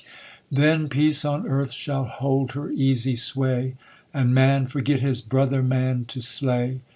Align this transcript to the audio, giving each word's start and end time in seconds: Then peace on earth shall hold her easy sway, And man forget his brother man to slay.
Then 0.51 0.89
peace 0.89 1.23
on 1.23 1.45
earth 1.45 1.69
shall 1.71 2.05
hold 2.05 2.53
her 2.53 2.71
easy 2.71 3.15
sway, 3.15 3.75
And 4.15 4.33
man 4.33 4.65
forget 4.65 4.99
his 4.99 5.21
brother 5.21 5.61
man 5.61 6.05
to 6.05 6.21
slay. 6.23 6.81